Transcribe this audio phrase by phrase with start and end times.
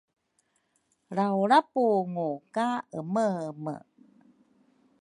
[1.15, 2.67] Lrawlrapungu ka
[2.99, 3.75] emeeme